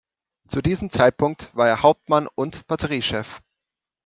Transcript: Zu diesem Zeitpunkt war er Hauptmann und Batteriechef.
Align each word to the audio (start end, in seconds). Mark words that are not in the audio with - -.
Zu 0.47 0.63
diesem 0.63 0.89
Zeitpunkt 0.89 1.51
war 1.55 1.67
er 1.67 1.83
Hauptmann 1.83 2.25
und 2.25 2.65
Batteriechef. 2.65 3.39